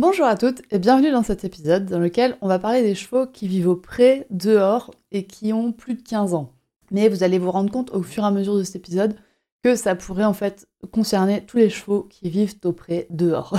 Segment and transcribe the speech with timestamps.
[0.00, 3.26] Bonjour à toutes et bienvenue dans cet épisode dans lequel on va parler des chevaux
[3.26, 6.54] qui vivent au pré, dehors et qui ont plus de 15 ans.
[6.90, 9.14] Mais vous allez vous rendre compte au fur et à mesure de cet épisode
[9.62, 13.58] que ça pourrait en fait concerner tous les chevaux qui vivent au pré, dehors.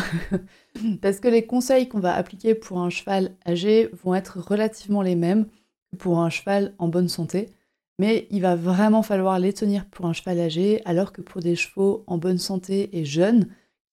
[1.03, 5.15] Parce que les conseils qu'on va appliquer pour un cheval âgé vont être relativement les
[5.15, 5.45] mêmes
[5.91, 7.51] que pour un cheval en bonne santé.
[7.99, 11.55] Mais il va vraiment falloir les tenir pour un cheval âgé, alors que pour des
[11.55, 13.45] chevaux en bonne santé et jeunes,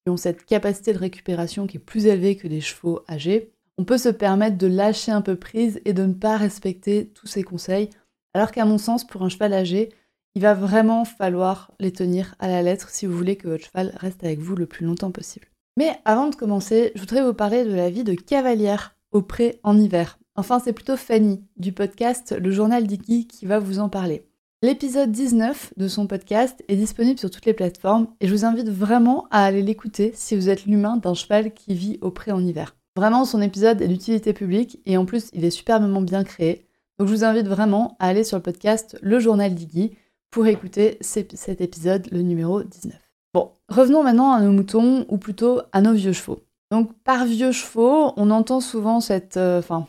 [0.08, 3.98] ont cette capacité de récupération qui est plus élevée que des chevaux âgés, on peut
[3.98, 7.90] se permettre de lâcher un peu prise et de ne pas respecter tous ces conseils,
[8.34, 9.90] alors qu'à mon sens, pour un cheval âgé,
[10.34, 13.92] il va vraiment falloir les tenir à la lettre si vous voulez que votre cheval
[13.96, 15.46] reste avec vous le plus longtemps possible.
[15.76, 19.60] Mais avant de commencer, je voudrais vous parler de la vie de cavalière au pré
[19.62, 20.18] en hiver.
[20.34, 24.27] Enfin, c'est plutôt Fanny du podcast Le Journal d'Iki qui va vous en parler.
[24.60, 28.68] L'épisode 19 de son podcast est disponible sur toutes les plateformes et je vous invite
[28.68, 32.44] vraiment à aller l'écouter si vous êtes l'humain d'un cheval qui vit au pré en
[32.44, 32.74] hiver.
[32.96, 36.66] Vraiment, son épisode est d'utilité publique et en plus, il est superbement bien créé.
[36.98, 39.96] Donc je vous invite vraiment à aller sur le podcast Le Journal d'Iggy
[40.32, 42.98] pour écouter cet épisode, le numéro 19.
[43.34, 46.40] Bon, revenons maintenant à nos moutons, ou plutôt à nos vieux chevaux.
[46.72, 49.36] Donc par vieux chevaux, on entend souvent cette...
[49.36, 49.86] Euh, enfin,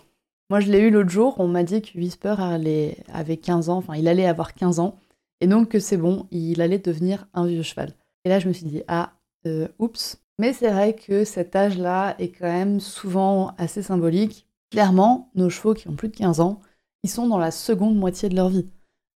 [0.49, 3.95] moi, je l'ai eu l'autre jour, on m'a dit que Whisper avait 15 ans, enfin,
[3.95, 4.97] il allait avoir 15 ans,
[5.41, 7.93] et donc que c'est bon, il allait devenir un vieux cheval.
[8.25, 9.13] Et là, je me suis dit, ah,
[9.45, 10.21] euh, oups.
[10.39, 14.47] Mais c'est vrai que cet âge-là est quand même souvent assez symbolique.
[14.71, 16.61] Clairement, nos chevaux qui ont plus de 15 ans,
[17.03, 18.69] ils sont dans la seconde moitié de leur vie.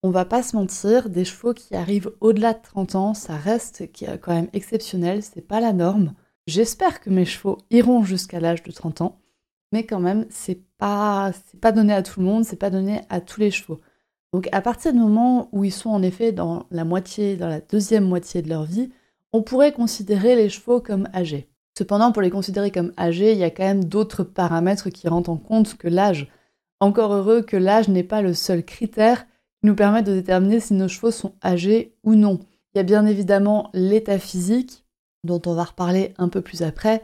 [0.02, 3.84] On va pas se mentir, des chevaux qui arrivent au-delà de 30 ans, ça reste
[4.22, 6.14] quand même exceptionnel, c'est pas la norme.
[6.48, 9.19] J'espère que mes chevaux iront jusqu'à l'âge de 30 ans,
[9.72, 13.02] mais quand même, c'est pas, c'est pas donné à tout le monde, c'est pas donné
[13.10, 13.80] à tous les chevaux.
[14.34, 17.62] Donc à partir du moment où ils sont en effet dans la moitié, dans la
[17.62, 18.92] deuxième moitié de leur vie,
[19.34, 21.50] on pourrait considérer les chevaux comme âgés.
[21.78, 25.30] Cependant, pour les considérer comme âgés, il y a quand même d'autres paramètres qui rentrent
[25.30, 26.28] en compte que l'âge.
[26.80, 30.74] Encore heureux que l'âge n'est pas le seul critère qui nous permet de déterminer si
[30.74, 32.40] nos chevaux sont âgés ou non.
[32.74, 34.86] Il y a bien évidemment l'état physique,
[35.24, 37.04] dont on va reparler un peu plus après,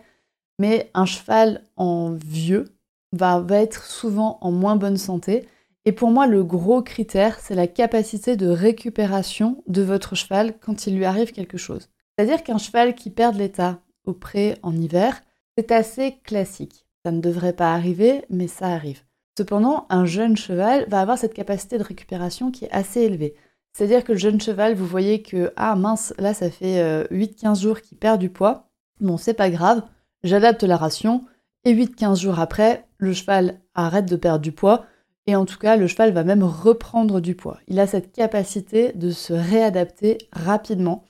[0.59, 2.65] mais un cheval en vieux
[3.11, 5.47] va, être souvent en moins bonne santé.
[5.85, 10.87] Et pour moi, le gros critère, c'est la capacité de récupération de votre cheval quand
[10.87, 11.89] il lui arrive quelque chose.
[12.17, 15.21] C'est-à-dire qu'un cheval qui perd l'état au pré en hiver,
[15.57, 16.85] c'est assez classique.
[17.05, 19.01] Ça ne devrait pas arriver, mais ça arrive.
[19.37, 23.35] Cependant, un jeune cheval va avoir cette capacité de récupération qui est assez élevée.
[23.73, 27.55] C'est-à-dire que le jeune cheval, vous voyez que, ah mince, là ça fait 8-15 euh,
[27.55, 28.69] jours qu'il perd du poids.
[29.01, 29.83] Bon, c'est pas grave,
[30.25, 31.23] j'adapte la ration,
[31.63, 34.85] et 8-15 jours après, le cheval arrête de perdre du poids,
[35.27, 37.59] et en tout cas, le cheval va même reprendre du poids.
[37.67, 41.05] Il a cette capacité de se réadapter rapidement,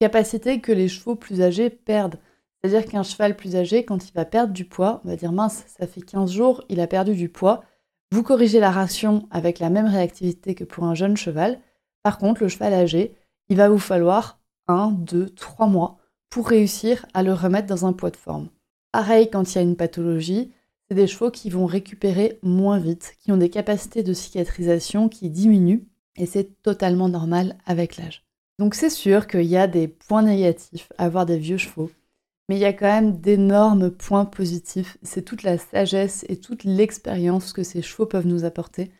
[0.00, 2.18] capacité que les chevaux plus âgés perdent.
[2.62, 5.64] C'est-à-dire qu'un cheval plus âgé, quand il va perdre du poids, on va dire mince,
[5.66, 7.64] ça fait 15 jours, il a perdu du poids.
[8.12, 11.60] Vous corrigez la ration avec la même réactivité que pour un jeune cheval.
[12.02, 13.16] Par contre, le cheval âgé,
[13.48, 14.38] il va vous falloir
[14.68, 15.98] 1, 2, 3 mois
[16.30, 18.48] pour réussir à le remettre dans un poids de forme.
[18.96, 20.54] Pareil quand il y a une pathologie,
[20.88, 25.28] c'est des chevaux qui vont récupérer moins vite, qui ont des capacités de cicatrisation qui
[25.28, 25.86] diminuent,
[26.16, 28.24] et c'est totalement normal avec l'âge.
[28.58, 31.90] Donc c'est sûr qu'il y a des points négatifs à avoir des vieux chevaux,
[32.48, 34.96] mais il y a quand même d'énormes points positifs.
[35.02, 38.90] C'est toute la sagesse et toute l'expérience que ces chevaux peuvent nous apporter.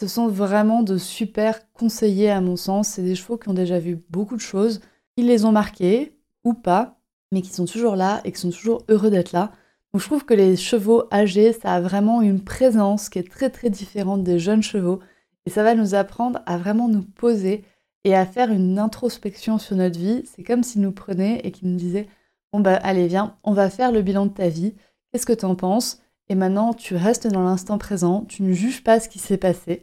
[0.00, 2.88] Ce sont vraiment de super conseillers à mon sens.
[2.88, 4.80] C'est des chevaux qui ont déjà vu beaucoup de choses.
[5.16, 6.95] Ils les ont marqués, ou pas,
[7.32, 9.52] mais qui sont toujours là et qui sont toujours heureux d'être là.
[9.92, 13.50] Donc je trouve que les chevaux âgés, ça a vraiment une présence qui est très
[13.50, 15.00] très différente des jeunes chevaux.
[15.46, 17.64] Et ça va nous apprendre à vraiment nous poser
[18.04, 20.24] et à faire une introspection sur notre vie.
[20.24, 22.08] C'est comme s'ils nous prenaient et qu'ils nous disaient
[22.52, 24.74] Bon bah allez viens, on va faire le bilan de ta vie,
[25.12, 26.00] qu'est-ce que tu en penses?
[26.28, 29.82] Et maintenant tu restes dans l'instant présent, tu ne juges pas ce qui s'est passé,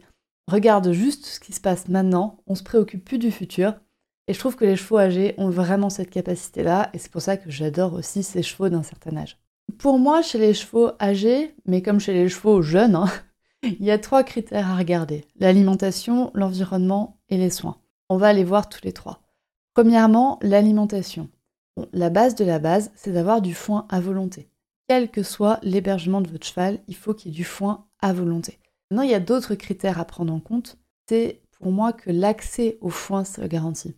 [0.50, 3.74] regarde juste ce qui se passe maintenant, on se préoccupe plus du futur
[4.26, 7.36] et je trouve que les chevaux âgés ont vraiment cette capacité-là, et c'est pour ça
[7.36, 9.38] que j'adore aussi ces chevaux d'un certain âge.
[9.78, 13.10] Pour moi, chez les chevaux âgés, mais comme chez les chevaux jeunes, hein,
[13.62, 15.24] il y a trois critères à regarder.
[15.38, 17.78] L'alimentation, l'environnement et les soins.
[18.08, 19.20] On va aller voir tous les trois.
[19.74, 21.28] Premièrement, l'alimentation.
[21.92, 24.48] la base de la base, c'est d'avoir du foin à volonté.
[24.86, 28.12] quel que soit l'hébergement de votre cheval, il faut qu'il y ait du foin à
[28.12, 28.58] volonté.
[28.90, 30.78] Maintenant, il y a d'autres critères à prendre en compte.
[31.08, 33.94] C'est pour moi que l'accès au foin soit garanti.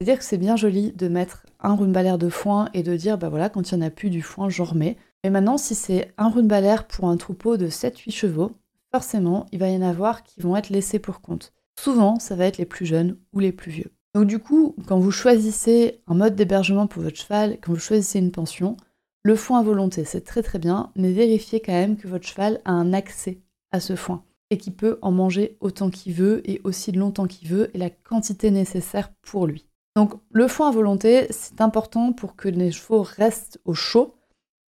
[0.00, 3.28] C'est-à-dire que c'est bien joli de mettre un rumbalaire de foin et de dire, bah
[3.28, 4.96] voilà, quand il n'y en a plus du foin, j'en remets.
[5.22, 8.52] Mais maintenant, si c'est un rumbalaire pour un troupeau de 7-8 chevaux,
[8.92, 11.52] forcément, il va y en avoir qui vont être laissés pour compte.
[11.80, 13.92] Souvent, ça va être les plus jeunes ou les plus vieux.
[14.14, 18.20] Donc du coup, quand vous choisissez un mode d'hébergement pour votre cheval, quand vous choisissez
[18.20, 18.76] une pension,
[19.24, 22.60] le foin à volonté, c'est très très bien, mais vérifiez quand même que votre cheval
[22.64, 23.40] a un accès
[23.72, 27.48] à ce foin et qu'il peut en manger autant qu'il veut et aussi longtemps qu'il
[27.48, 29.66] veut et la quantité nécessaire pour lui.
[29.96, 34.14] Donc le foin à volonté, c'est important pour que les chevaux restent au chaud.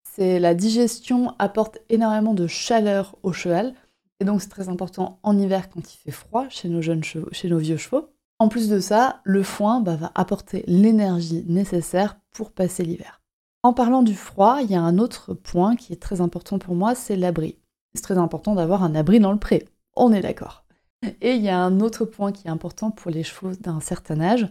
[0.03, 3.73] C'est la digestion apporte énormément de chaleur au cheval
[4.19, 7.27] et donc c'est très important en hiver quand il fait froid chez nos jeunes chevaux,
[7.31, 8.09] chez nos vieux chevaux.
[8.39, 13.21] En plus de ça, le foin bah, va apporter l'énergie nécessaire pour passer l'hiver.
[13.63, 16.75] En parlant du froid, il y a un autre point qui est très important pour
[16.75, 17.57] moi, c'est l'abri.
[17.93, 20.65] C'est très important d'avoir un abri dans le pré, on est d'accord.
[21.21, 24.19] Et il y a un autre point qui est important pour les chevaux d'un certain
[24.21, 24.47] âge,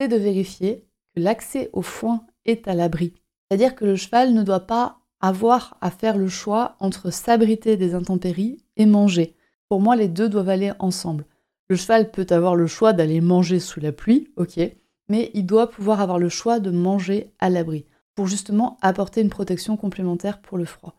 [0.00, 3.12] c'est de vérifier que l'accès au foin est à l'abri.
[3.50, 7.94] C'est-à-dire que le cheval ne doit pas avoir à faire le choix entre s'abriter des
[7.94, 9.36] intempéries et manger.
[9.68, 11.26] Pour moi, les deux doivent aller ensemble.
[11.68, 14.58] Le cheval peut avoir le choix d'aller manger sous la pluie, ok,
[15.08, 19.28] mais il doit pouvoir avoir le choix de manger à l'abri pour justement apporter une
[19.28, 20.94] protection complémentaire pour le froid.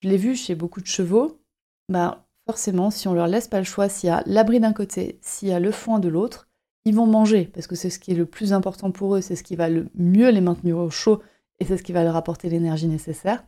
[0.00, 1.40] Je l'ai vu chez beaucoup de chevaux,
[1.88, 5.18] bah forcément, si on leur laisse pas le choix, s'il y a l'abri d'un côté,
[5.22, 6.48] s'il y a le foin de l'autre,
[6.84, 9.36] ils vont manger parce que c'est ce qui est le plus important pour eux, c'est
[9.36, 11.20] ce qui va le mieux les maintenir au chaud
[11.60, 13.44] et c'est ce qui va leur apporter l'énergie nécessaire.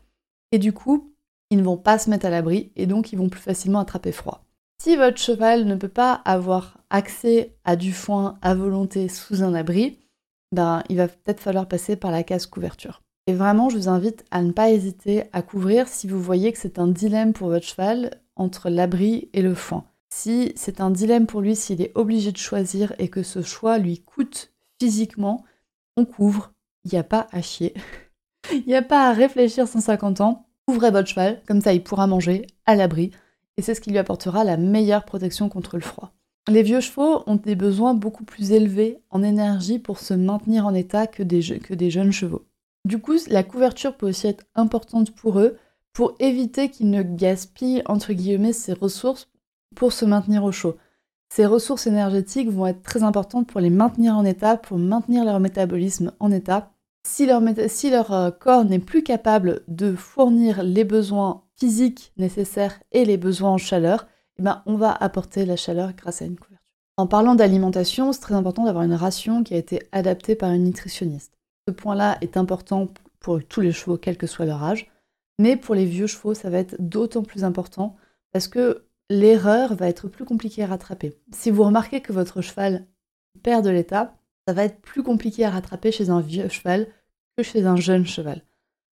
[0.53, 1.15] Et du coup,
[1.51, 4.13] ils ne vont pas se mettre à l'abri et donc ils vont plus facilement attraper
[4.13, 4.45] froid.
[4.83, 9.55] Si votre cheval ne peut pas avoir accès à du foin à volonté sous un
[9.55, 9.99] abri,
[10.53, 13.03] ben, il va peut-être falloir passer par la case couverture.
[13.27, 16.59] Et vraiment, je vous invite à ne pas hésiter à couvrir si vous voyez que
[16.59, 19.85] c'est un dilemme pour votre cheval entre l'abri et le foin.
[20.17, 23.79] Si c'est un dilemme pour lui, s'il est obligé de choisir et que ce choix
[23.79, 25.45] lui coûte physiquement,
[25.97, 26.53] on couvre.
[26.85, 27.75] Il n'y a pas à chier.
[28.53, 30.47] Il n'y a pas à réfléchir 150 ans.
[30.69, 33.11] Couvrez votre cheval, comme ça il pourra manger à l'abri.
[33.57, 36.15] Et c'est ce qui lui apportera la meilleure protection contre le froid.
[36.49, 40.75] Les vieux chevaux ont des besoins beaucoup plus élevés en énergie pour se maintenir en
[40.75, 42.47] état que des, jeunes chevaux.
[42.85, 45.59] Du coup, la couverture peut aussi être importante pour eux
[45.93, 49.29] pour éviter qu'ils ne gaspillent entre guillemets ses ressources
[49.75, 50.77] pour se maintenir au chaud.
[51.29, 55.41] Ces ressources énergétiques vont être très importantes pour les maintenir en état, pour maintenir leur
[55.41, 56.71] métabolisme en état.
[57.07, 63.17] Si leur, euh, corps n'est plus capable de fournir les besoins physiques nécessaires et les
[63.17, 64.07] besoins en chaleur,
[64.39, 66.55] eh ben, on va apporter la chaleur grâce à une couverture.
[66.97, 70.65] En parlant d'alimentation, c'est très important d'avoir une ration qui a été adaptée par une
[70.65, 71.37] nutritionniste.
[71.67, 72.89] Ce point-là est important
[73.19, 74.91] pour tous les chevaux, quel que soit leur âge,
[75.39, 77.97] mais pour les vieux chevaux, ça va être d'autant plus important
[78.33, 81.15] parce que l'erreur va être plus compliquée à rattraper.
[81.33, 82.87] Si vous remarquez que votre cheval
[83.43, 84.17] perd de l'état,
[84.47, 86.87] ça va être plus compliqué à rattraper chez un vieux cheval
[87.37, 88.43] que chez un jeune cheval.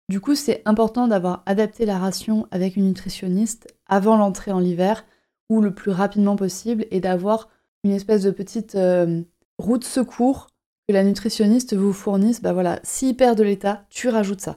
[0.08, 5.04] Du coup, c'est important d'avoir adapté la ration avec une nutritionniste avant l'entrée en l'hiver
[5.48, 7.48] ou le plus rapidement possible et d'avoir
[7.84, 9.22] une espèce de petite euh,
[9.58, 10.48] route secours
[10.88, 14.56] que la nutritionniste vous fournisse, bah voilà, s'il perd de l'état, tu rajoutes ça.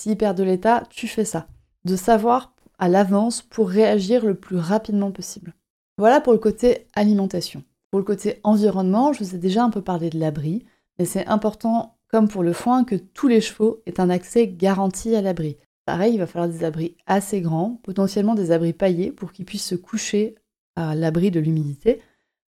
[0.00, 1.46] S'il perd de l'état, tu fais ça.
[1.84, 5.54] De savoir à l'avance pour réagir le plus rapidement possible.
[5.98, 7.62] Voilà pour le côté alimentation.
[7.90, 10.64] Pour le côté environnement, je vous ai déjà un peu parlé de l'abri,
[10.98, 15.14] mais c'est important, comme pour le foin, que tous les chevaux aient un accès garanti
[15.14, 15.56] à l'abri.
[15.86, 19.66] Pareil, il va falloir des abris assez grands, potentiellement des abris paillés pour qu'ils puissent
[19.66, 20.34] se coucher
[20.74, 22.02] à l'abri de l'humidité,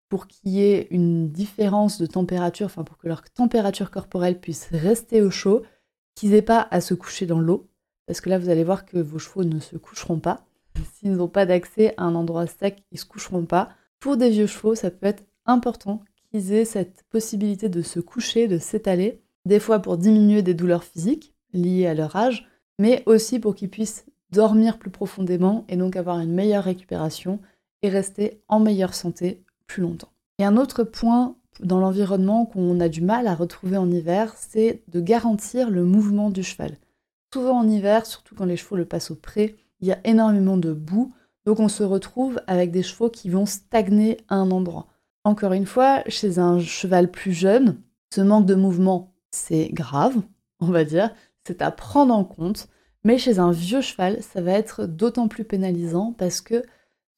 [0.09, 4.67] pour qu'il y ait une différence de température, enfin pour que leur température corporelle puisse
[4.71, 5.61] rester au chaud,
[6.15, 7.66] qu'ils n'aient pas à se coucher dans l'eau,
[8.07, 10.45] parce que là vous allez voir que vos chevaux ne se coucheront pas.
[10.95, 13.69] S'ils n'ont pas d'accès à un endroit sec, ils ne se coucheront pas.
[13.99, 18.47] Pour des vieux chevaux, ça peut être important qu'ils aient cette possibilité de se coucher,
[18.47, 22.47] de s'étaler, des fois pour diminuer des douleurs physiques liées à leur âge,
[22.79, 27.39] mais aussi pour qu'ils puissent dormir plus profondément et donc avoir une meilleure récupération
[27.81, 30.11] et rester en meilleure santé plus longtemps.
[30.39, 34.83] Et un autre point dans l'environnement qu'on a du mal à retrouver en hiver, c'est
[34.89, 36.77] de garantir le mouvement du cheval.
[37.33, 40.57] Souvent en hiver, surtout quand les chevaux le passent au pré, il y a énormément
[40.57, 41.13] de boue,
[41.45, 44.87] donc on se retrouve avec des chevaux qui vont stagner à un endroit.
[45.23, 47.81] Encore une fois, chez un cheval plus jeune,
[48.13, 50.15] ce manque de mouvement, c'est grave,
[50.61, 51.13] on va dire,
[51.45, 52.67] c'est à prendre en compte,
[53.03, 56.63] mais chez un vieux cheval, ça va être d'autant plus pénalisant parce que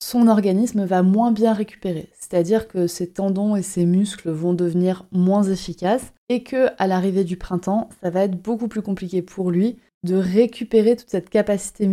[0.01, 2.09] son organisme va moins bien récupérer.
[2.13, 7.23] C'est-à-dire que ses tendons et ses muscles vont devenir moins efficaces et que à l'arrivée
[7.23, 11.87] du printemps, ça va être beaucoup plus compliqué pour lui de récupérer toute cette capacité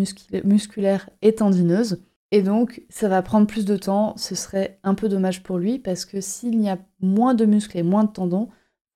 [0.45, 2.03] musculaire et tendineuse.
[2.33, 4.17] Et donc, ça va prendre plus de temps.
[4.17, 7.79] Ce serait un peu dommage pour lui parce que s'il y a moins de muscles
[7.79, 8.49] et moins de tendons,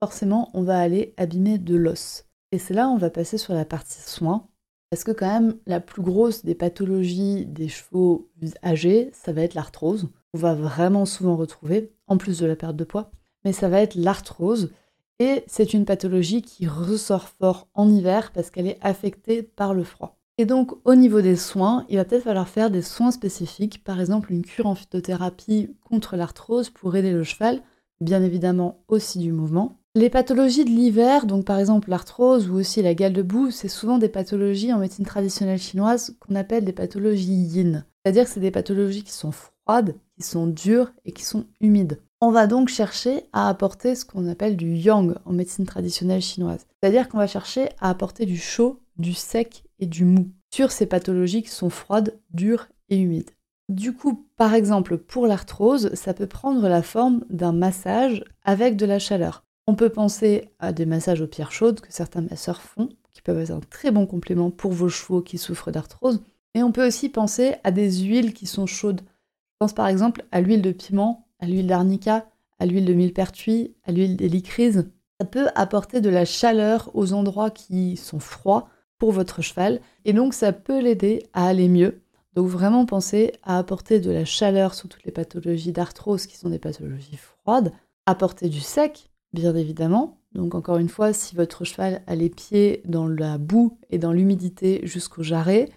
[0.02, 2.26] forcément, on va aller abîmer de l'os.
[2.52, 4.49] Et c'est là on va passer sur la partie soins.
[4.90, 8.29] Parce que quand même, la plus grosse des pathologies des chevaux
[8.64, 10.09] âgés, ça va être l'arthrose.
[10.35, 13.12] On va vraiment souvent retrouver, en plus de la perte de poids.
[13.45, 14.73] Mais ça va être l'arthrose.
[15.21, 19.85] Et c'est une pathologie qui ressort fort en hiver parce qu'elle est affectée par le
[19.85, 20.17] froid.
[20.39, 24.00] Et donc au niveau des soins, il va peut-être falloir faire des soins spécifiques, par
[24.00, 27.61] exemple une cure en phytothérapie contre l'arthrose pour aider le cheval,
[28.00, 29.77] bien évidemment aussi du mouvement.
[29.95, 33.69] Les pathologies de l'hiver, donc par exemple l'arthrose ou aussi la gale de boue, c'est
[33.69, 37.85] souvent des pathologies en médecine traditionnelle chinoise qu'on appelle des pathologies yin.
[38.03, 42.00] C'est-à-dire que c'est des pathologies qui sont froides, qui sont dures et qui sont humides.
[42.23, 46.67] On va donc chercher à apporter ce qu'on appelle du yang en médecine traditionnelle chinoise.
[46.83, 50.85] C'est-à-dire qu'on va chercher à apporter du chaud, du sec et du mou sur ces
[50.85, 53.31] pathologies qui sont froides, dures et humides.
[53.71, 58.85] Du coup, par exemple, pour l'arthrose, ça peut prendre la forme d'un massage avec de
[58.85, 59.45] la chaleur.
[59.67, 63.39] On peut penser à des massages aux pierres chaudes que certains masseurs font, qui peuvent
[63.39, 66.23] être un très bon complément pour vos chevaux qui souffrent d'arthrose.
[66.55, 69.00] Et on peut aussi penser à des huiles qui sont chaudes.
[69.00, 72.26] Je pense par exemple à l'huile de piment à l'huile d'arnica,
[72.59, 74.90] à l'huile de millepertuis, à l'huile d'hélicryse.
[75.20, 78.68] Ça peut apporter de la chaleur aux endroits qui sont froids
[78.99, 82.02] pour votre cheval et donc ça peut l'aider à aller mieux.
[82.35, 86.50] Donc vraiment pensez à apporter de la chaleur sur toutes les pathologies d'arthrose qui sont
[86.50, 87.73] des pathologies froides,
[88.06, 90.18] apporter du sec bien évidemment.
[90.32, 94.12] Donc encore une fois, si votre cheval a les pieds dans la boue et dans
[94.12, 95.68] l'humidité jusqu'au jarret,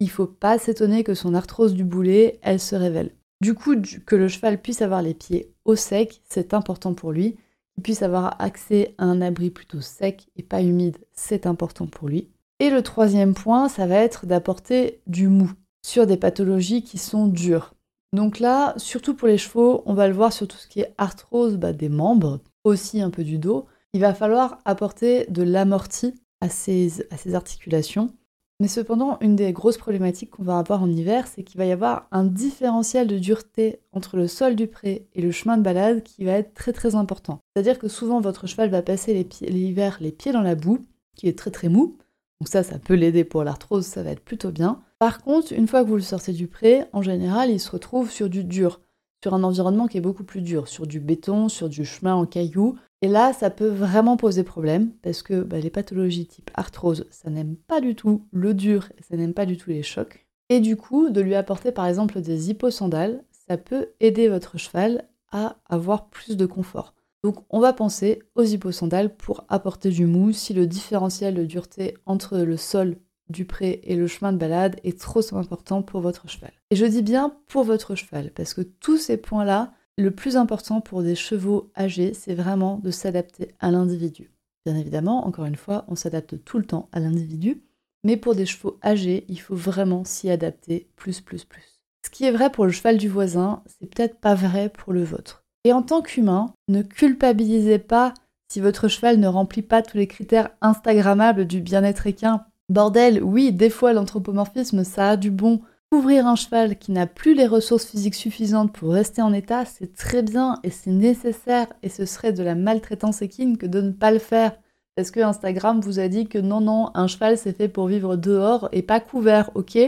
[0.00, 3.12] il ne faut pas s'étonner que son arthrose du boulet, elle se révèle.
[3.40, 3.74] Du coup,
[4.06, 7.36] que le cheval puisse avoir les pieds au sec, c'est important pour lui.
[7.74, 12.08] Qu'il puisse avoir accès à un abri plutôt sec et pas humide, c'est important pour
[12.08, 12.28] lui.
[12.58, 17.26] Et le troisième point, ça va être d'apporter du mou sur des pathologies qui sont
[17.26, 17.74] dures.
[18.12, 20.94] Donc là, surtout pour les chevaux, on va le voir sur tout ce qui est
[20.98, 23.66] arthrose bah, des membres, aussi un peu du dos.
[23.94, 28.12] Il va falloir apporter de l'amorti à ces articulations
[28.60, 31.72] mais cependant, une des grosses problématiques qu'on va avoir en hiver, c'est qu'il va y
[31.72, 36.02] avoir un différentiel de dureté entre le sol du pré et le chemin de balade
[36.02, 37.40] qui va être très très important.
[37.54, 40.80] C'est-à-dire que souvent votre cheval va passer l'hiver les, pieds dans la boue,
[41.16, 41.96] qui est très très mou.
[42.38, 44.82] Donc ça, ça peut l'aider pour l'arthrose, ça va être plutôt bien.
[44.98, 48.10] Par contre, une fois que vous le sortez du pré, en général, il se retrouve
[48.10, 48.80] sur du dur,
[49.22, 52.26] sur un environnement qui est beaucoup plus dur, sur du béton, sur du chemin en
[52.26, 57.06] cailloux, et là, ça peut vraiment poser problème parce que bah, les pathologies type arthrose,
[57.10, 60.26] ça n'aime pas du tout le dur ça n'aime pas du tout les chocs.
[60.50, 65.08] Et du coup, de lui apporter par exemple des hyposandales, ça peut aider votre cheval
[65.32, 66.94] à avoir plus de confort.
[67.22, 71.96] Donc on va penser aux hyposandales pour apporter du mou si le différentiel de dureté
[72.06, 72.96] entre le sol
[73.28, 76.52] du pré et le chemin de balade est trop important pour votre cheval.
[76.70, 80.80] Et je dis bien pour votre cheval parce que tous ces points-là, le plus important
[80.80, 84.30] pour des chevaux âgés, c'est vraiment de s'adapter à l'individu.
[84.66, 87.62] Bien évidemment, encore une fois, on s'adapte tout le temps à l'individu,
[88.04, 91.80] mais pour des chevaux âgés, il faut vraiment s'y adapter plus, plus, plus.
[92.04, 95.04] Ce qui est vrai pour le cheval du voisin, c'est peut-être pas vrai pour le
[95.04, 95.44] vôtre.
[95.64, 98.14] Et en tant qu'humain, ne culpabilisez pas
[98.50, 102.46] si votre cheval ne remplit pas tous les critères instagrammables du bien-être équin.
[102.68, 105.60] Bordel, oui, des fois l'anthropomorphisme, ça a du bon,
[105.92, 109.92] Couvrir un cheval qui n'a plus les ressources physiques suffisantes pour rester en état, c'est
[109.92, 113.90] très bien et c'est nécessaire et ce serait de la maltraitance équine que de ne
[113.90, 114.56] pas le faire.
[114.94, 118.14] Parce que Instagram vous a dit que non, non, un cheval c'est fait pour vivre
[118.14, 119.78] dehors et pas couvert, ok?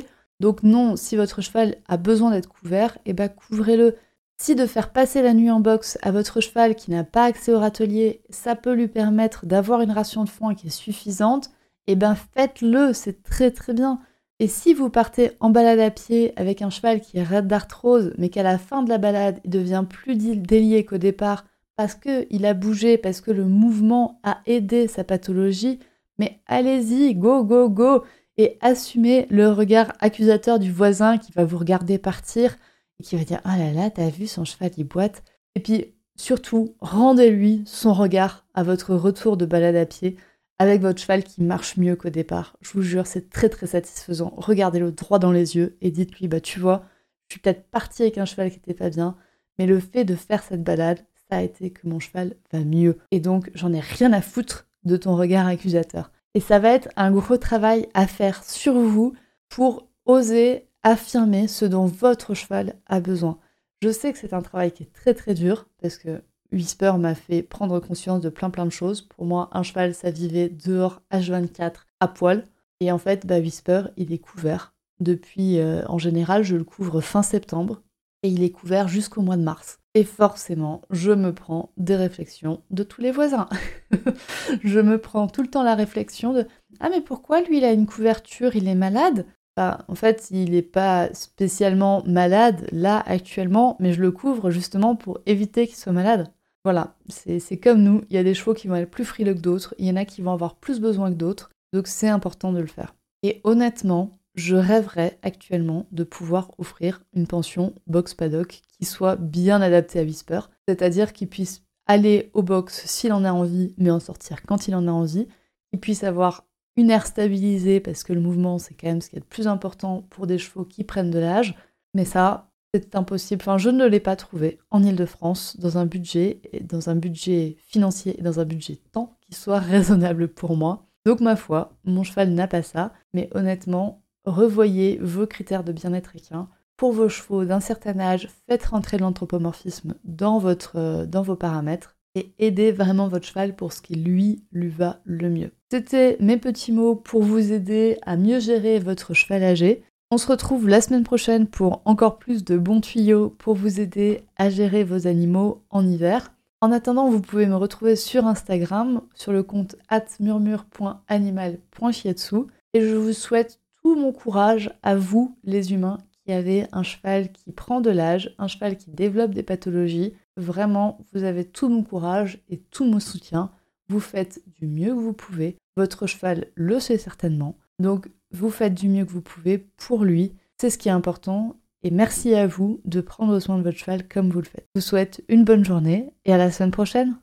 [0.41, 3.95] Donc non, si votre cheval a besoin d'être couvert, et eh ben couvrez-le.
[4.39, 7.55] Si de faire passer la nuit en boxe à votre cheval qui n'a pas accès
[7.55, 11.51] au râtelier, ça peut lui permettre d'avoir une ration de foin qui est suffisante,
[11.87, 14.01] eh ben faites-le, c'est très très bien.
[14.43, 18.13] Et si vous partez en balade à pied avec un cheval qui est raide d'arthrose,
[18.19, 21.45] mais qu'à la fin de la balade, il devient plus délié qu'au départ
[21.77, 25.79] parce qu'il a bougé, parce que le mouvement a aidé sa pathologie,
[26.19, 28.03] mais allez-y, go, go, go,
[28.37, 32.57] et assumez le regard accusateur du voisin qui va vous regarder partir
[32.99, 35.23] et qui va dire Ah là là, t'as vu son cheval, il boite.
[35.55, 40.17] Et puis surtout, rendez-lui son regard à votre retour de balade à pied
[40.63, 42.57] avec votre cheval qui marche mieux qu'au départ.
[42.61, 44.33] Je vous jure, c'est très très satisfaisant.
[44.37, 46.85] Regardez-le droit dans les yeux et dites-lui, bah tu vois,
[47.29, 49.17] je suis peut-être partie avec un cheval qui n'était pas bien,
[49.59, 51.01] mais le fait de faire cette balade,
[51.31, 52.99] ça a été que mon cheval va mieux.
[53.11, 56.11] Et donc, j'en ai rien à foutre de ton regard accusateur.
[56.35, 59.15] Et ça va être un gros travail à faire sur vous
[59.49, 63.39] pour oser affirmer ce dont votre cheval a besoin.
[63.83, 67.15] Je sais que c'est un travail qui est très très dur parce que Whisper m'a
[67.15, 69.03] fait prendre conscience de plein plein de choses.
[69.03, 72.45] Pour moi, un cheval, ça vivait dehors H24 à poil.
[72.81, 77.01] Et en fait, bah, Whisper, il est couvert depuis, euh, en général, je le couvre
[77.01, 77.83] fin septembre
[78.23, 79.79] et il est couvert jusqu'au mois de mars.
[79.95, 83.49] Et forcément, je me prends des réflexions de tous les voisins.
[84.65, 86.47] je me prends tout le temps la réflexion de
[86.81, 89.27] Ah, mais pourquoi lui, il a une couverture, il est malade?
[89.57, 94.97] Bah, En fait, il n'est pas spécialement malade là actuellement, mais je le couvre justement
[94.97, 96.33] pour éviter qu'il soit malade.
[96.65, 99.41] Voilà, c'est comme nous, il y a des chevaux qui vont être plus frileux que
[99.41, 102.53] d'autres, il y en a qui vont avoir plus besoin que d'autres, donc c'est important
[102.53, 102.95] de le faire.
[103.25, 109.61] Et honnêtement, je rêverais actuellement de pouvoir offrir une pension box paddock qui soit bien
[109.61, 114.01] adaptée à Whisper, c'est-à-dire qu'il puisse aller au box s'il en a envie, mais en
[114.01, 115.27] sortir quand il en a envie,
[115.71, 119.17] qu'il puisse avoir une aire stabilisée parce que le mouvement c'est quand même ce qui
[119.17, 121.57] est le plus important pour des chevaux qui prennent de l'âge,
[121.93, 123.43] mais ça c'est impossible.
[123.43, 128.19] Enfin, je ne l'ai pas trouvé en Ile-de-France dans un budget, dans un budget financier
[128.19, 130.87] et dans un budget temps qui soit raisonnable pour moi.
[131.05, 136.17] Donc ma foi, mon cheval n'a pas ça, mais honnêtement, revoyez vos critères de bien-être
[136.17, 136.49] équin.
[136.77, 140.43] Pour vos chevaux d'un certain âge, faites rentrer l'anthropomorphisme dans,
[140.75, 145.01] euh, dans vos paramètres et aidez vraiment votre cheval pour ce qui lui, lui va
[145.05, 145.51] le mieux.
[145.71, 149.85] C'était mes petits mots pour vous aider à mieux gérer votre cheval âgé.
[150.13, 154.21] On se retrouve la semaine prochaine pour encore plus de bons tuyaux pour vous aider
[154.37, 156.35] à gérer vos animaux en hiver.
[156.61, 162.37] En attendant, vous pouvez me retrouver sur Instagram, sur le compte atmurmure.animal.chiatsu.
[162.75, 167.33] Et je vous souhaite tout mon courage à vous, les humains, qui avez un cheval
[167.33, 170.13] qui prend de l'âge, un cheval qui développe des pathologies.
[170.37, 173.51] Vraiment, vous avez tout mon courage et tout mon soutien.
[173.89, 175.57] Vous faites du mieux que vous pouvez.
[175.79, 177.57] Votre cheval le sait certainement.
[177.79, 180.33] Donc, vous faites du mieux que vous pouvez pour lui.
[180.61, 184.07] C'est ce qui est important et merci à vous de prendre soin de votre cheval
[184.07, 184.67] comme vous le faites.
[184.75, 187.17] Je vous souhaite une bonne journée et à la semaine prochaine.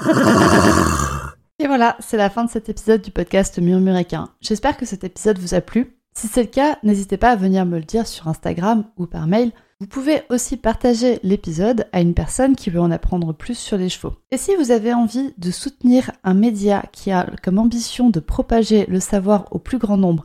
[1.58, 4.30] et voilà, c'est la fin de cet épisode du podcast Murmuréquin.
[4.40, 5.96] J'espère que cet épisode vous a plu.
[6.16, 9.26] Si c'est le cas, n'hésitez pas à venir me le dire sur Instagram ou par
[9.26, 9.52] mail.
[9.80, 13.90] Vous pouvez aussi partager l'épisode à une personne qui veut en apprendre plus sur les
[13.90, 14.14] chevaux.
[14.30, 18.86] Et si vous avez envie de soutenir un média qui a comme ambition de propager
[18.86, 20.24] le savoir au plus grand nombre